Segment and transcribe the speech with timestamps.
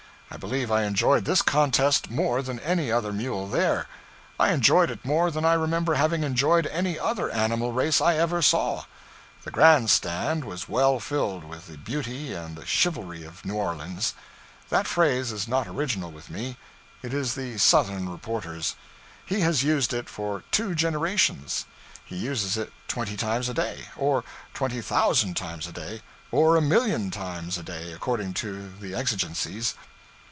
[0.33, 3.87] I believe I enjoyed this contest more than any other mule there.
[4.39, 8.41] I enjoyed it more than I remember having enjoyed any other animal race I ever
[8.41, 8.85] saw.
[9.43, 14.13] The grand stand was well filled with the beauty and the chivalry of New Orleans.
[14.69, 16.55] That phrase is not original with me.
[17.03, 18.77] It is the Southern reporter's.
[19.25, 21.65] He has used it for two generations.
[22.05, 24.23] He uses it twenty times a day, or
[24.53, 29.75] twenty thousand times a day; or a million times a day according to the exigencies.